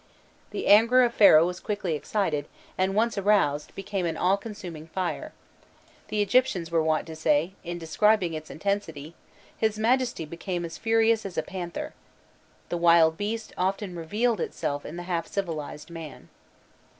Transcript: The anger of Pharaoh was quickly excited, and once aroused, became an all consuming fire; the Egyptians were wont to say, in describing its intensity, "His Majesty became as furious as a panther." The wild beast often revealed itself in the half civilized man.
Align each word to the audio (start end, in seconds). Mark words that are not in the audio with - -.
The 0.49 0.65
anger 0.65 1.03
of 1.03 1.13
Pharaoh 1.13 1.45
was 1.45 1.59
quickly 1.59 1.93
excited, 1.93 2.47
and 2.75 2.95
once 2.95 3.19
aroused, 3.19 3.75
became 3.75 4.07
an 4.07 4.17
all 4.17 4.35
consuming 4.35 4.87
fire; 4.87 5.31
the 6.07 6.23
Egyptians 6.23 6.71
were 6.71 6.81
wont 6.81 7.05
to 7.05 7.15
say, 7.15 7.53
in 7.63 7.77
describing 7.77 8.33
its 8.33 8.49
intensity, 8.49 9.13
"His 9.55 9.77
Majesty 9.77 10.25
became 10.25 10.65
as 10.65 10.79
furious 10.79 11.23
as 11.23 11.37
a 11.37 11.43
panther." 11.43 11.93
The 12.69 12.77
wild 12.77 13.15
beast 13.15 13.53
often 13.59 13.95
revealed 13.95 14.39
itself 14.39 14.87
in 14.87 14.95
the 14.95 15.03
half 15.03 15.27
civilized 15.27 15.91
man. 15.91 16.29